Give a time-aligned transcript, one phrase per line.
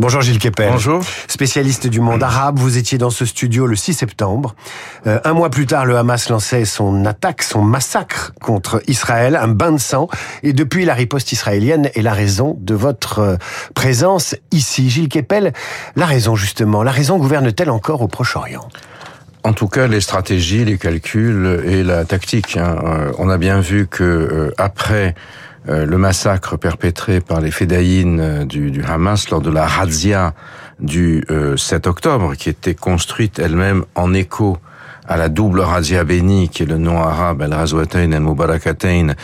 [0.00, 0.70] Bonjour Gilles Kepel.
[0.70, 1.04] Bonjour.
[1.28, 4.54] Spécialiste du monde arabe, vous étiez dans ce studio le 6 septembre.
[5.06, 9.48] Euh, un mois plus tard, le Hamas lançait son attaque, son massacre contre Israël, un
[9.48, 10.08] bain de sang.
[10.42, 13.36] Et depuis, la riposte israélienne est la raison de votre euh,
[13.74, 14.88] présence ici.
[14.88, 15.52] Gilles Kepel,
[15.96, 18.66] la raison justement, la raison gouverne-t-elle encore au Proche-Orient?
[19.44, 22.56] En tout cas, les stratégies, les calculs et la tactique.
[22.56, 22.76] Hein.
[22.86, 25.14] Euh, on a bien vu que après
[25.68, 30.34] euh, le massacre perpétré par les fédayines euh, du, Hamas lors de la razzia
[30.78, 31.22] du
[31.56, 34.56] 7 euh, octobre, qui était construite elle-même en écho
[35.06, 39.14] à la double razzia bénie, qui est le nom arabe al-Razwatain al-Mubarakatain,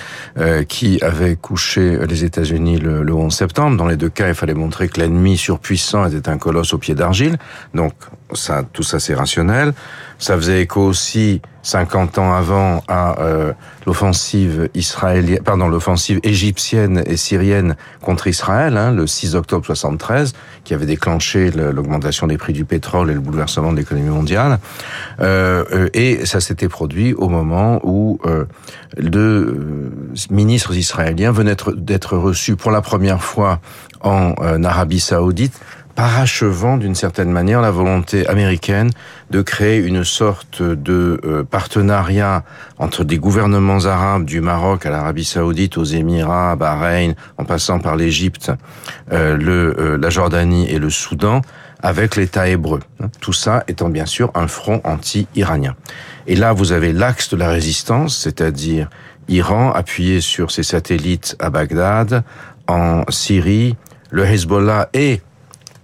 [0.69, 3.77] qui avait couché les États-Unis le, le, 11 septembre.
[3.77, 6.97] Dans les deux cas, il fallait montrer que l'ennemi surpuissant était un colosse au pied
[6.97, 7.37] d'argile.
[7.73, 7.93] Donc,
[8.35, 9.75] ça, tout ça, c'est rationnel.
[10.19, 13.53] Ça faisait écho aussi 50 ans avant à euh,
[13.87, 20.75] l'offensive israélienne, pardon, l'offensive égyptienne et syrienne contre Israël, hein, le 6 octobre 73, qui
[20.75, 24.61] avait déclenché l'augmentation des prix du pétrole et le bouleversement de l'économie mondiale.
[25.21, 28.45] Euh, euh et ça s'était produit au moment où euh,
[29.01, 29.91] deux euh,
[30.31, 33.61] ministres israéliens venaient d'être reçus pour la première fois
[34.03, 35.59] en Arabie Saoudite
[35.97, 38.91] parachevant d'une certaine manière la volonté américaine
[39.31, 42.45] de créer une sorte de euh, partenariat
[42.79, 47.97] entre des gouvernements arabes du Maroc à l'Arabie saoudite, aux Émirats, Bahreïn, en passant par
[47.97, 48.53] l'Égypte,
[49.11, 51.41] euh, euh, la Jordanie et le Soudan,
[51.83, 52.81] avec l'État hébreu.
[53.21, 55.77] Tout ça étant bien sûr un front anti-iranien.
[56.27, 58.91] Et là, vous avez l'axe de la résistance, c'est-à-dire
[59.29, 62.23] Iran appuyé sur ses satellites à Bagdad,
[62.69, 63.77] en Syrie,
[64.11, 65.21] le Hezbollah et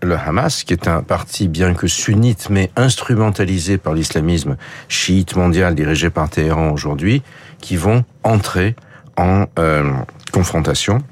[0.02, 4.56] le Hamas, qui est un parti bien que sunnite, mais instrumentalisé par l'islamisme
[4.88, 7.22] chiite mondial dirigé par Téhéran aujourd'hui,
[7.60, 8.74] qui vont entrer
[9.16, 9.92] en euh,
[10.32, 11.02] confrontation.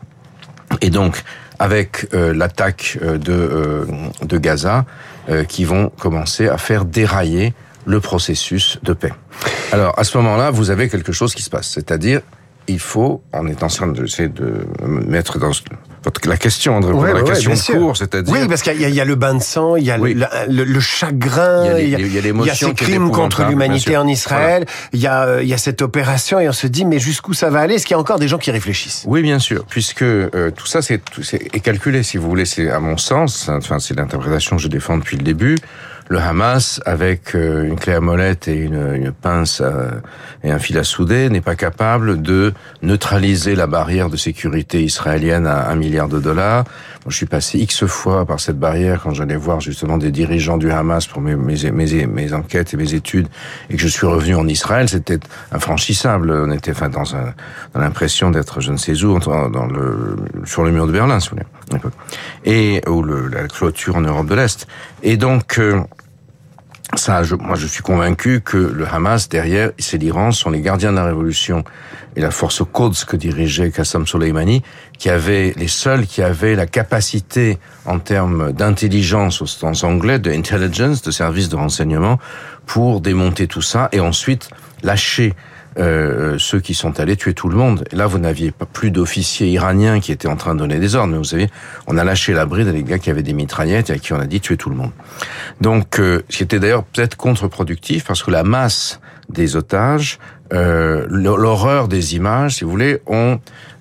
[0.81, 1.23] Et donc,
[1.59, 3.87] avec euh, l'attaque euh, de,
[4.23, 4.85] de Gaza,
[5.47, 7.55] qui vont commencer à faire dérailler
[7.85, 9.13] le processus de paix.
[9.71, 12.21] Alors, à ce moment-là, vous avez quelque chose qui se passe, c'est-à-dire
[12.67, 15.53] il faut, en étant en train de, de mettre dans
[16.25, 18.33] la question, André, la question de cours, c'est-à-dire...
[18.33, 21.89] Oui, parce qu'il y, a le bain de sang, il y a le, chagrin, il
[21.89, 25.49] y a, il y a, ces crimes contre l'humanité en Israël, il, y a, il
[25.49, 27.75] y a cette opération, et on se dit, mais jusqu'où ça va aller?
[27.75, 29.05] Est-ce qu'il y a encore des gens qui réfléchissent?
[29.07, 31.01] Oui, bien sûr, puisque euh, tout ça c'est
[31.63, 35.17] calculé, si vous voulez, c'est à mon sens, enfin c'est l'interprétation que je défends depuis
[35.17, 35.57] le début,
[36.11, 39.93] le Hamas, avec euh, une clé à molette et une, une pince euh,
[40.43, 45.47] et un fil à souder, n'est pas capable de neutraliser la barrière de sécurité israélienne
[45.47, 46.65] à un milliard de dollars.
[46.65, 50.57] Moi, je suis passé X fois par cette barrière quand j'allais voir justement des dirigeants
[50.59, 53.29] du Hamas pour mes, mes, mes, mes enquêtes et mes études,
[53.71, 55.21] et que je suis revenu en Israël, c'était
[55.53, 56.33] infranchissable.
[56.33, 60.73] On était enfin, dans, dans l'impression d'être je ne sais où, dans le, sur le
[60.73, 61.81] mur de Berlin, si vous voulez.
[62.45, 64.67] Et, ou le, la clôture en Europe de l'Est.
[65.05, 65.61] Et donc...
[65.61, 65.81] Euh,
[66.97, 70.91] ça, je, moi, je suis convaincu que le Hamas derrière, c'est l'Iran, sont les gardiens
[70.91, 71.65] de la révolution
[72.17, 74.63] et la force Quds que dirigeait Qassam Soleimani,
[74.99, 80.33] qui avaient les seuls qui avaient la capacité en termes d'intelligence au sens anglais, de
[80.33, 82.19] intelligence, de service de renseignement,
[82.67, 84.51] pour démonter tout ça et ensuite
[84.83, 85.35] lâcher
[85.81, 87.85] euh, ceux qui sont allés tuer tout le monde.
[87.91, 91.13] Et là, vous n'aviez plus d'officiers iraniens qui étaient en train de donner des ordres,
[91.13, 91.49] mais vous savez,
[91.87, 94.13] on a lâché la bride à des gars qui avaient des mitraillettes et à qui
[94.13, 94.93] on a dit tuer tout le monde.
[95.61, 100.19] Donc, euh, ce qui était d'ailleurs peut-être contre-productif, parce que la masse des otages,
[100.53, 103.39] euh, l'horreur des images, si vous voulez, ont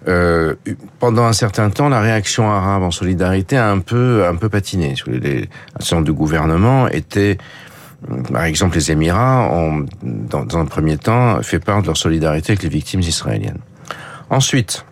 [0.07, 0.55] euh,
[0.99, 4.93] pendant un certain temps, la réaction arabe en solidarité a un peu, un peu patiné.
[5.07, 5.49] Les,
[5.91, 7.37] un de gouvernement était
[8.31, 12.53] par exemple, les Émirats ont, dans, dans un premier temps, fait part de leur solidarité
[12.53, 13.59] avec les victimes israéliennes.
[14.29, 14.85] Ensuite,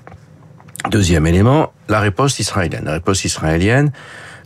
[0.89, 2.85] deuxième élément, la réponse israélienne.
[2.85, 3.91] La réponse israélienne,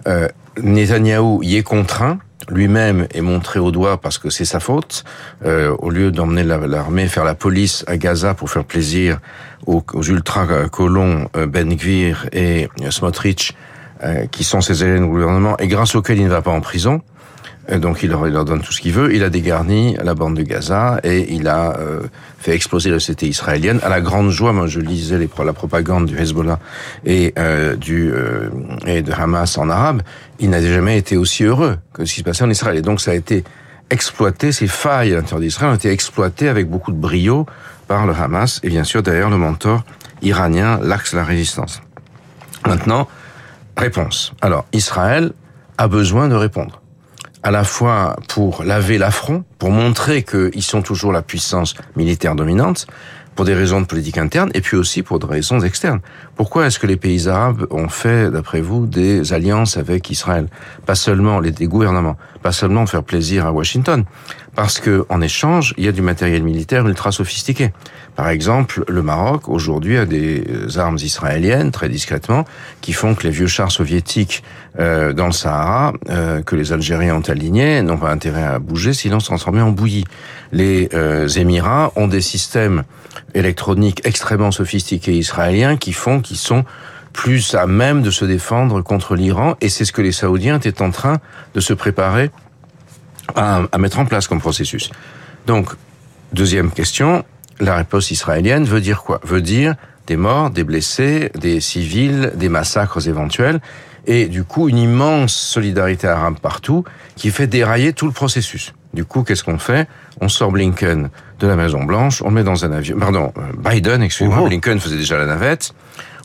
[0.07, 0.27] euh,
[0.61, 5.03] Netanyahou y est contraint, lui-même est montré au doigt parce que c'est sa faute.
[5.45, 9.19] Euh, au lieu d'emmener l'armée faire la police à Gaza pour faire plaisir
[9.65, 13.55] aux, ultra-colons euh, Ben Gvir et Smotrich,
[14.03, 16.61] euh, qui sont ses élèves du gouvernement, et grâce auxquels il ne va pas en
[16.61, 17.01] prison,
[17.79, 19.13] donc il leur, donne tout ce qu'il veut.
[19.15, 22.01] Il a dégarni la bande de Gaza et il a euh,
[22.39, 24.51] fait exploser la société israélienne à la grande joie.
[24.51, 26.59] Moi, je lisais la propagande du Hezbollah
[27.05, 28.49] et euh, du euh,
[28.85, 30.01] et de Hamas en arabe.
[30.39, 32.77] Il n'a jamais été aussi heureux que ce qui se passait en Israël.
[32.77, 33.43] Et donc ça a été
[33.89, 34.51] exploité.
[34.51, 37.45] Ces failles à l'intérieur d'Israël ont été exploitées avec beaucoup de brio
[37.87, 39.83] par le Hamas et bien sûr derrière le mentor
[40.21, 41.81] iranien, l'axe de la résistance.
[42.67, 43.07] Maintenant,
[43.77, 44.33] réponse.
[44.41, 45.31] Alors Israël
[45.77, 46.80] a besoin de répondre
[47.43, 52.87] à la fois pour laver l'affront, pour montrer qu'ils sont toujours la puissance militaire dominante,
[53.35, 56.01] pour des raisons de politique interne et puis aussi pour des raisons externes.
[56.35, 60.47] Pourquoi est-ce que les pays arabes ont fait, d'après vous, des alliances avec Israël?
[60.85, 64.03] Pas seulement les gouvernements, pas seulement faire plaisir à Washington,
[64.55, 67.71] parce que en échange, il y a du matériel militaire ultra sophistiqué.
[68.15, 70.43] Par exemple, le Maroc aujourd'hui a des
[70.77, 72.45] armes israéliennes très discrètement
[72.81, 74.43] qui font que les vieux chars soviétiques
[74.79, 78.93] euh, dans le Sahara euh, que les Algériens ont alignés n'ont pas intérêt à bouger
[78.93, 80.05] sinon se transformer en bouillie.
[80.51, 82.83] Les euh, Émirats ont des systèmes
[83.33, 86.65] électroniques extrêmement sophistiqués israéliens qui font qu'ils sont
[87.13, 90.81] plus à même de se défendre contre l'Iran et c'est ce que les Saoudiens étaient
[90.81, 91.19] en train
[91.53, 92.31] de se préparer
[93.35, 94.89] à, à mettre en place comme processus.
[95.47, 95.69] Donc,
[96.33, 97.23] deuxième question,
[97.59, 99.19] la réponse israélienne veut dire quoi?
[99.23, 99.75] Veut dire
[100.07, 103.61] des morts, des blessés, des civils, des massacres éventuels,
[104.07, 106.83] et du coup une immense solidarité arabe partout
[107.15, 108.73] qui fait dérailler tout le processus.
[108.93, 109.87] Du coup, qu'est-ce qu'on fait?
[110.19, 111.09] On sort Blinken
[111.39, 112.97] de la Maison Blanche, on le met dans un avion.
[112.99, 115.73] Pardon, euh, Biden, excusez-moi, Blinken faisait déjà la navette.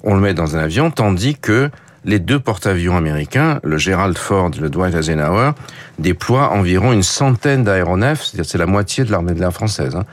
[0.02, 1.70] On le met dans un avion, tandis que
[2.06, 5.50] les deux porte-avions américains, le Gerald Ford et le Dwight Eisenhower,
[5.98, 10.04] déploient environ une centaine d'aéronefs, c'est-à-dire c'est la moitié de l'armée de l'air française, hein,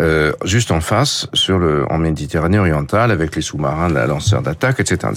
[0.00, 4.80] euh, juste en face, sur le, en Méditerranée orientale, avec les sous-marins, la lanceur d'attaque,
[4.80, 5.12] etc.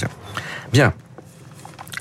[0.74, 0.94] Bien.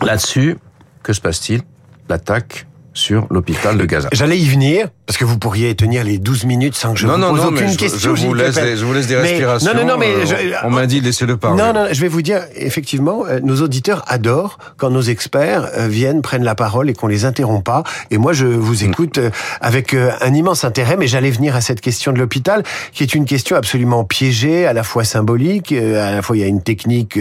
[0.02, 0.56] Là-dessus,
[1.04, 1.62] que se passe-t-il?
[2.08, 4.08] L'attaque sur l'hôpital de Gaza.
[4.12, 7.15] J'allais y venir, parce que vous pourriez tenir les 12 minutes sans que je non,
[7.15, 8.15] vous non, pose non, aucune mais question.
[8.15, 9.73] Je, je, vous laisse des, je vous laisse des mais, respirations.
[9.75, 10.35] Non, non, non, mais euh, je,
[10.67, 11.62] on, m'a dit laissez-le parler.
[11.62, 15.89] Non, non, je vais vous dire, effectivement, euh, nos auditeurs adorent quand nos experts euh,
[15.89, 17.83] viennent, prennent la parole et qu'on les interrompt pas.
[18.11, 18.91] Et moi, je vous Mm.
[18.91, 19.21] écoute
[19.61, 22.62] avec un immense intérêt, mais j'allais venir à cette question de l'hôpital,
[22.93, 26.45] qui est une question absolument piégée, à la fois symbolique, à la fois il y
[26.45, 27.19] a une technique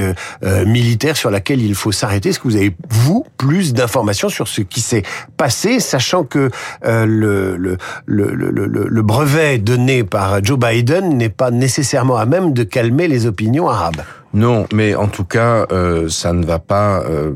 [0.66, 2.30] militaire sur laquelle il faut s'arrêter.
[2.30, 5.04] Est-ce que vous avez, vous, plus d'informations sur ce qui s'est
[5.38, 6.50] passé, sachant que
[6.86, 7.73] euh, le,
[8.06, 12.64] le, le, le, le brevet donné par Joe Biden n'est pas nécessairement à même de
[12.64, 14.02] calmer les opinions arabes.
[14.36, 17.34] Non, mais en tout cas, euh, ça ne va pas, euh,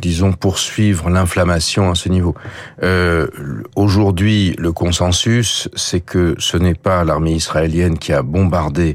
[0.00, 2.36] disons, poursuivre l'inflammation à ce niveau.
[2.84, 3.26] Euh,
[3.74, 8.94] Aujourd'hui, le consensus, c'est que ce n'est pas l'armée israélienne qui a bombardé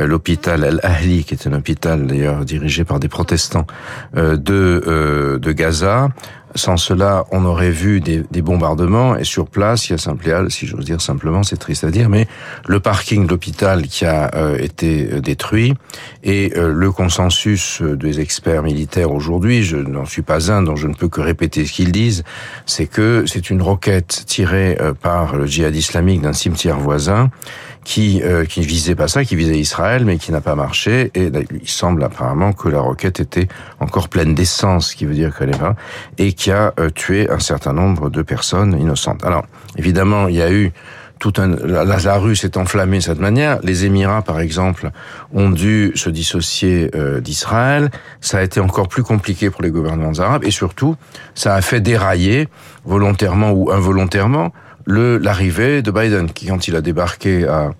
[0.00, 3.68] euh, l'hôpital Al-Ahli, qui est un hôpital d'ailleurs dirigé par des protestants
[4.16, 6.08] euh, de, de Gaza.
[6.54, 10.48] Sans cela, on aurait vu des, des, bombardements et sur place, il y a simplement,
[10.48, 12.26] si j'ose dire simplement, c'est triste à dire, mais
[12.66, 15.74] le parking de l'hôpital qui a euh, été détruit
[16.24, 20.88] et euh, le consensus des experts militaires aujourd'hui, je n'en suis pas un, donc je
[20.88, 22.24] ne peux que répéter ce qu'ils disent,
[22.66, 27.30] c'est que c'est une roquette tirée euh, par le djihad islamique d'un cimetière voisin
[27.84, 31.10] qui euh, qui visait pas ça, qui visait Israël, mais qui n'a pas marché.
[31.14, 31.30] Et
[31.62, 33.48] il semble apparemment que la roquette était
[33.80, 35.76] encore pleine d'essence, ce qui veut dire qu'elle est pas,
[36.18, 39.24] et qui a euh, tué un certain nombre de personnes innocentes.
[39.24, 39.44] Alors,
[39.76, 40.72] évidemment, il y a eu
[41.20, 43.60] tout un, la, rue s'est enflammée de cette manière.
[43.62, 44.90] Les Émirats, par exemple,
[45.32, 47.90] ont dû se dissocier euh, d'Israël.
[48.22, 50.96] Ça a été encore plus compliqué pour les gouvernements arabes, et surtout,
[51.34, 52.48] ça a fait dérailler,
[52.84, 54.52] volontairement ou involontairement,
[54.90, 57.70] l'arrivée de Biden, qui quand il a débarqué à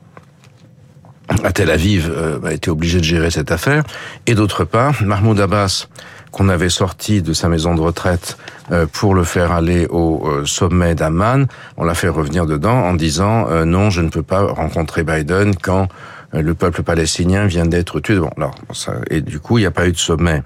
[1.45, 3.85] à Tel Aviv, euh, a été obligé de gérer cette affaire.
[4.27, 5.87] Et d'autre part, Mahmoud Abbas,
[6.33, 8.37] qu'on avait sorti de sa maison de retraite
[8.71, 11.47] euh, pour le faire aller au euh, sommet d'Amman,
[11.77, 15.89] on l'a fait revenir dedans en disant non, je ne peux pas rencontrer Biden quand
[16.33, 18.19] le peuple palestinien vient d'être tué.
[18.19, 20.43] Bon, alors, ça, et du coup, il n'y a pas eu de sommet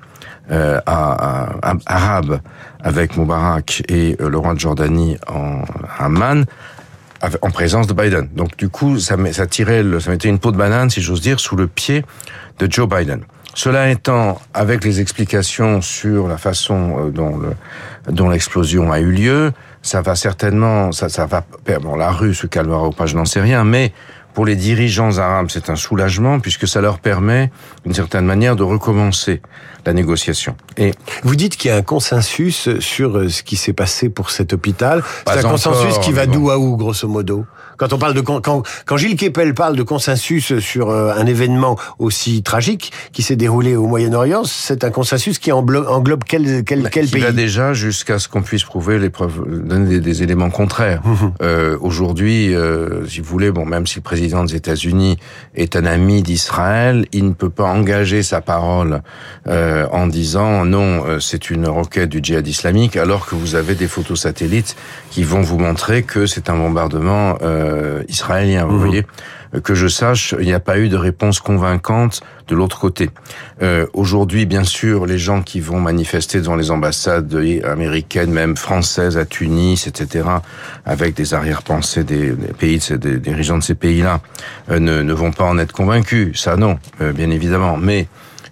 [0.50, 2.40] euh, à, à, à, arabe
[2.82, 5.62] avec Moubarak et le roi de Jordanie en
[5.98, 6.44] Amman
[7.42, 8.28] en présence de Biden.
[8.34, 11.20] Donc du coup, ça, ça tirait, le, ça mettait une peau de banane, si j'ose
[11.20, 12.04] dire, sous le pied
[12.58, 13.22] de Joe Biden.
[13.54, 17.52] Cela étant, avec les explications sur la façon dont le,
[18.12, 21.44] dont l'explosion a eu lieu, ça va certainement, ça, ça va,
[21.80, 23.92] bon, la rue se calmera ou pas, je n'en sais rien, mais
[24.34, 27.50] pour les dirigeants arabes, c'est un soulagement puisque ça leur permet,
[27.84, 29.40] d'une certaine manière, de recommencer
[29.86, 30.56] la négociation.
[30.76, 34.52] Et vous dites qu'il y a un consensus sur ce qui s'est passé pour cet
[34.52, 35.02] hôpital.
[35.26, 37.46] C'est un consensus qui va d'où à où, grosso modo?
[37.76, 38.40] Quand on parle de quand,
[38.86, 43.86] quand Gilles Kepel parle de consensus sur un événement aussi tragique qui s'est déroulé au
[43.86, 48.18] Moyen-Orient, c'est un consensus qui englobe, englobe quel, quel, quel qui pays va déjà jusqu'à
[48.18, 51.00] ce qu'on puisse prouver les preuves, donner des, des éléments contraires.
[51.04, 51.14] Mmh.
[51.42, 55.18] Euh, Aujourd'hui, euh, si vous voulez, bon, même si le président des États-Unis
[55.54, 59.02] est un ami d'Israël, il ne peut pas engager sa parole
[59.46, 63.88] euh, en disant non, c'est une roquette du djihad islamique, alors que vous avez des
[63.88, 64.76] photos satellites
[65.10, 67.63] qui vont vous montrer que c'est un bombardement euh,
[68.08, 68.64] israélien.
[68.64, 68.86] Vous mmh.
[68.86, 69.06] voyez,
[69.62, 73.10] que je sache, il n'y a pas eu de réponse convaincante de l'autre côté.
[73.62, 79.16] Euh, Aujourd'hui, bien sûr, les gens qui vont manifester devant les ambassades américaines, même françaises,
[79.16, 80.28] à Tunis, etc.,
[80.84, 84.20] avec des arrière-pensées des, des, pays, des dirigeants de ces pays-là,
[84.70, 86.40] euh, ne, ne, vont pas en être convaincus.
[86.40, 87.76] Ça, non, euh, bien évidemment.
[87.76, 88.08] Mais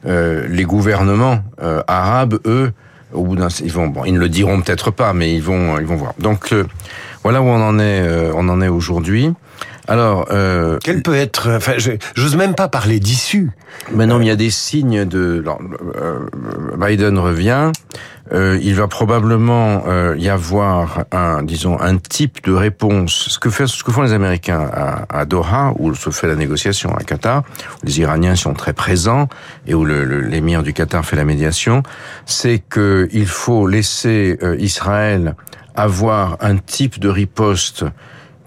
[0.07, 2.73] euh, les gouvernements euh, arabes, eux,
[3.13, 5.79] au bout d'un, ils vont, bon, ils ne le diront peut-être pas, mais ils vont,
[5.79, 6.15] ils vont voir.
[6.19, 6.65] Donc euh,
[7.23, 9.33] voilà où on en est, on en est aujourd'hui.
[9.89, 11.75] Alors, euh, quel peut être Enfin,
[12.15, 13.51] j'ose même pas parler d'issue.
[13.93, 15.41] Mais non, il y a des signes de.
[15.41, 15.61] Alors,
[16.79, 17.73] Biden revient.
[18.33, 23.29] Euh, il va probablement euh, y avoir un, disons, un type de réponse.
[23.29, 26.37] Ce que, fait, ce que font les Américains à, à, Doha, où se fait la
[26.37, 27.43] négociation à Qatar,
[27.83, 29.29] où les Iraniens sont très présents
[29.67, 31.83] et où l'émir le, du Qatar fait la médiation,
[32.25, 35.35] c'est qu'il faut laisser euh, Israël
[35.75, 37.85] avoir un type de riposte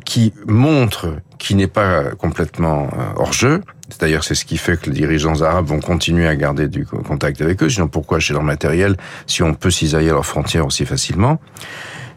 [0.05, 3.61] qui montre qu'il n'est pas complètement euh, hors jeu.
[3.99, 7.41] D'ailleurs, c'est ce qui fait que les dirigeants arabes vont continuer à garder du contact
[7.41, 7.69] avec eux.
[7.69, 11.39] Sinon, pourquoi acheter leur matériel si on peut cisailler leurs frontières aussi facilement?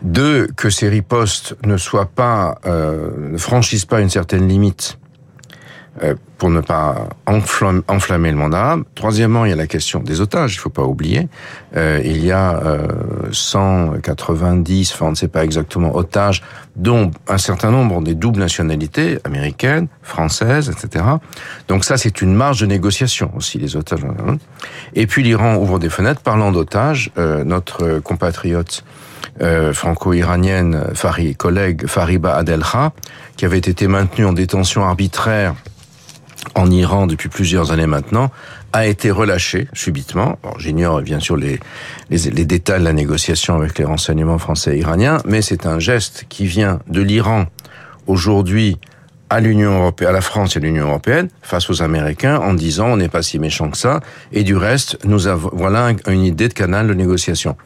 [0.03, 4.99] Deux, que ces ripostes ne soient pas, euh, ne franchissent pas une certaine limite
[6.39, 8.85] pour ne pas enflammer le arabe.
[8.95, 11.29] Troisièmement, il y a la question des otages, il faut pas oublier.
[11.77, 12.87] Euh, il y a euh,
[13.33, 16.43] 190, enfin on ne sait pas exactement, otages,
[16.77, 21.05] dont un certain nombre des doubles nationalités, américaines, françaises, etc.
[21.67, 24.01] Donc ça, c'est une marge de négociation aussi, les otages.
[24.95, 26.21] Et puis l'Iran ouvre des fenêtres.
[26.21, 28.85] Parlant d'otages, euh, notre compatriote
[29.41, 30.85] euh, franco-iranienne,
[31.37, 32.93] collègue Fariba Adelha,
[33.37, 35.55] qui avait été maintenue en détention arbitraire
[36.55, 38.31] en Iran depuis plusieurs années maintenant,
[38.73, 40.39] a été relâché subitement.
[40.59, 41.59] J'ignore bien sûr les,
[42.11, 46.27] les, détails de la négociation avec les renseignements français et iraniens, mais c'est un geste
[46.29, 47.47] qui vient de l'Iran
[48.07, 48.79] aujourd'hui
[49.31, 52.97] à l'Union européenne, à la France et l'Union européenne, face aux Américains, en disant on
[52.97, 54.01] n'est pas si méchant que ça,
[54.33, 57.57] et du reste, nous avons voilà une idée de canal de négociation.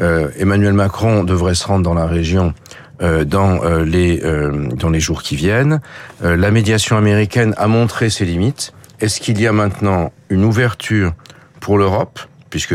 [0.00, 2.54] Euh, Emmanuel Macron devrait se rendre dans la région
[3.00, 5.80] dans euh, les euh, dans les jours qui viennent.
[6.22, 8.72] la médiation américaine a montré ses limites.
[9.00, 11.12] Est-ce qu'il y a maintenant une ouverture
[11.60, 12.74] pour l'Europe, puisque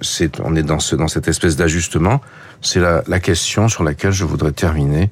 [0.00, 2.20] c'est on est dans ce dans cette espèce d'ajustement
[2.62, 5.10] C'est la, la question sur laquelle je voudrais terminer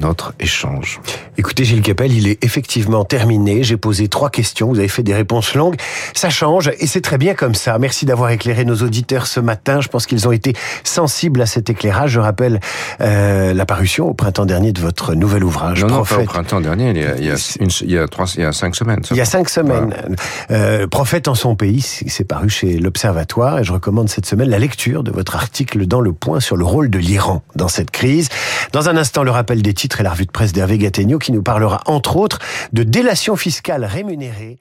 [0.00, 1.00] notre échange.
[1.38, 3.62] Écoutez Gilles Capel, il est effectivement terminé.
[3.62, 5.76] J'ai posé trois questions, vous avez fait des réponses longues.
[6.14, 7.78] Ça change et c'est très bien comme ça.
[7.78, 9.80] Merci d'avoir éclairé nos auditeurs ce matin.
[9.80, 10.54] Je pense qu'ils ont été
[10.84, 12.10] sensibles à cet éclairage.
[12.12, 12.60] Je rappelle
[13.00, 15.84] euh, la parution au printemps dernier de votre nouvel ouvrage.
[15.84, 17.98] Non, non pas au printemps dernier, il y a, il y a, une, il y
[17.98, 19.02] a, trois, il y a cinq semaines.
[19.10, 19.94] Il y a cinq semaines.
[19.94, 20.16] Voilà.
[20.50, 24.58] Euh, Prophète en son pays, c'est paru chez l'Observatoire et je recommande cette semaine la
[24.58, 28.28] lecture de votre article dans Le Point sur le rôle de l'Iran dans cette crise.
[28.72, 31.32] Dans un instant, le rappel des titres et la revue de presse d'Hervé Gattegno qui
[31.32, 32.38] nous parlera entre autres
[32.72, 34.58] de délation fiscale rémunérée